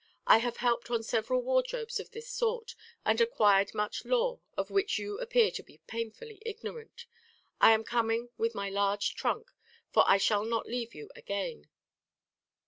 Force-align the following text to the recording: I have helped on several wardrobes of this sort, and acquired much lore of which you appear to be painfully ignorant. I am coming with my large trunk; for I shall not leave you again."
I 0.25 0.39
have 0.39 0.57
helped 0.57 0.89
on 0.89 1.03
several 1.03 1.43
wardrobes 1.43 1.99
of 1.99 2.09
this 2.09 2.27
sort, 2.27 2.73
and 3.05 3.21
acquired 3.21 3.75
much 3.75 4.03
lore 4.03 4.41
of 4.57 4.71
which 4.71 4.97
you 4.97 5.19
appear 5.19 5.51
to 5.51 5.61
be 5.61 5.77
painfully 5.85 6.41
ignorant. 6.43 7.05
I 7.59 7.73
am 7.73 7.83
coming 7.83 8.29
with 8.35 8.55
my 8.55 8.67
large 8.67 9.13
trunk; 9.13 9.51
for 9.91 10.03
I 10.07 10.17
shall 10.17 10.43
not 10.43 10.65
leave 10.67 10.95
you 10.95 11.11
again." 11.15 11.69